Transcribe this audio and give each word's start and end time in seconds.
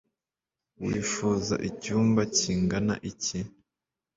Wifuza 0.85 1.55
icyumba 1.69 2.21
kingana 2.37 2.95
iki 3.11 3.39